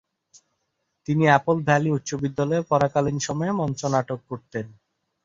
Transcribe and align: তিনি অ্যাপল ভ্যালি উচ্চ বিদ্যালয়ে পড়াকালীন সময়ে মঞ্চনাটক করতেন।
তিনি 1.07 1.23
অ্যাপল 1.27 1.57
ভ্যালি 1.67 1.89
উচ্চ 1.91 2.09
বিদ্যালয়ে 2.23 2.67
পড়াকালীন 2.69 3.17
সময়ে 3.19 3.53
মঞ্চনাটক 3.53 4.19
করতেন। 4.29 4.65